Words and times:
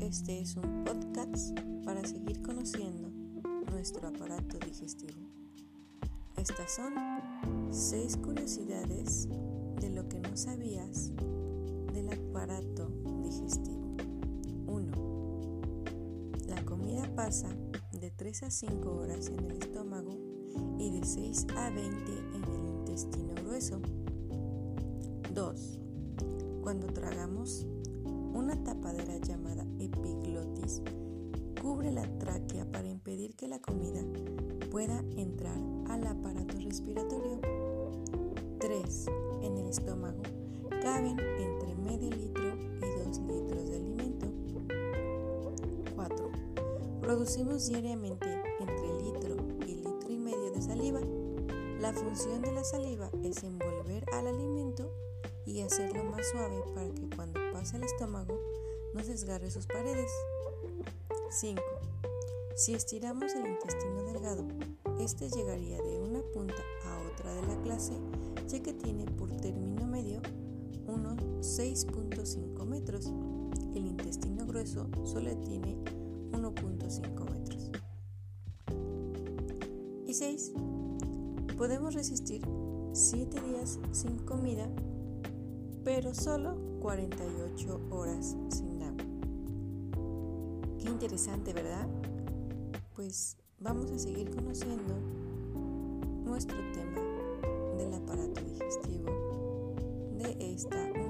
Este 0.00 0.40
es 0.40 0.56
un 0.56 0.84
podcast 0.84 1.58
para 1.84 2.04
seguir 2.04 2.42
conociendo 2.42 3.10
nuestro 3.70 4.08
aparato 4.08 4.58
digestivo. 4.58 5.28
Estas 6.36 6.74
son 6.74 6.92
seis 7.70 8.16
curiosidades 8.16 9.28
de 9.80 9.90
lo 9.90 10.08
que 10.08 10.20
no 10.20 10.36
sabías 10.36 11.12
del 11.92 12.08
aparato 12.12 12.88
digestivo. 13.22 13.96
1. 14.66 15.60
La 16.48 16.64
comida 16.64 17.10
pasa 17.14 17.48
de 17.92 18.10
3 18.10 18.42
a 18.42 18.50
5 18.50 18.90
horas 18.90 19.28
en 19.28 19.38
el 19.40 19.52
estómago 19.52 20.18
y 20.78 20.90
de 20.90 21.04
6 21.04 21.46
a 21.56 21.70
20 21.70 22.12
en 22.12 22.44
el 22.44 22.66
intestino 22.80 23.34
grueso. 23.34 23.80
2. 25.32 25.78
Cuando 26.62 26.86
tragamos, 26.88 27.66
una 28.34 28.62
tapadera 28.64 29.16
llamada 29.18 29.64
epiglotis 29.78 30.82
cubre 31.62 31.90
la 31.92 32.02
tráquea 32.18 32.70
para 32.70 32.86
impedir 32.86 33.34
que 33.36 33.48
la 33.48 33.58
comida 33.58 34.02
pueda 34.70 34.98
entrar 35.16 35.56
al 35.88 36.06
aparato 36.06 36.58
respiratorio. 36.58 37.40
3. 38.58 39.06
En 39.42 39.56
el 39.56 39.66
estómago 39.68 40.22
caben 40.82 41.18
entre 41.18 41.74
medio 41.76 42.10
litro 42.10 42.54
y 42.76 43.06
2 43.06 43.18
litros 43.20 43.70
de 43.70 43.76
alimento. 43.76 44.26
4. 45.94 46.30
Producimos 47.00 47.68
diariamente 47.68 48.26
entre 48.60 49.02
litro 49.02 49.36
y 49.66 49.76
litro 49.76 50.10
y 50.10 50.18
medio 50.18 50.50
de 50.52 50.60
saliva. 50.60 51.00
La 51.80 51.92
función 51.92 52.42
de 52.42 52.52
la 52.52 52.64
saliva 52.64 53.10
es 53.22 53.42
envolver 53.42 54.04
al 54.12 54.26
alimento 54.26 54.90
y 55.46 55.60
hacerlo 55.60 56.04
más 56.04 56.28
suave 56.30 56.62
para 56.74 56.90
que 56.92 57.08
cuando 57.14 57.43
pase 57.64 57.78
al 57.78 57.84
estómago 57.84 58.38
no 58.92 59.02
desgarre 59.02 59.50
sus 59.50 59.66
paredes. 59.66 60.10
5. 61.30 61.62
Si 62.56 62.74
estiramos 62.74 63.32
el 63.34 63.46
intestino 63.46 64.02
delgado, 64.02 64.44
este 65.00 65.30
llegaría 65.30 65.78
de 65.78 65.98
una 65.98 66.20
punta 66.34 66.62
a 66.84 67.00
otra 67.10 67.34
de 67.34 67.40
la 67.40 67.62
clase, 67.62 67.94
ya 68.48 68.62
que 68.62 68.74
tiene 68.74 69.06
por 69.06 69.30
término 69.38 69.86
medio 69.86 70.20
unos 70.86 71.16
6.5 71.40 72.66
metros. 72.66 73.06
El 73.74 73.86
intestino 73.86 74.44
grueso 74.44 74.86
solo 75.02 75.34
tiene 75.38 75.78
1.5 76.32 77.30
metros. 77.30 77.70
Y 80.06 80.12
6. 80.12 80.52
Podemos 81.56 81.94
resistir 81.94 82.42
7 82.92 83.40
días 83.40 83.78
sin 83.92 84.18
comida 84.18 84.68
pero 85.84 86.14
solo 86.14 86.56
48 86.80 87.80
horas 87.90 88.36
sin 88.48 88.82
agua. 88.82 89.04
Qué 90.78 90.88
interesante, 90.88 91.52
¿verdad? 91.52 91.86
Pues 92.96 93.36
vamos 93.60 93.90
a 93.90 93.98
seguir 93.98 94.34
conociendo 94.34 94.94
nuestro 96.24 96.56
tema 96.72 97.02
del 97.76 97.92
aparato 97.94 98.40
digestivo 98.40 99.74
de 100.18 100.54
esta. 100.54 101.03